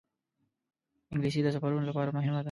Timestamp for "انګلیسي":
1.13-1.41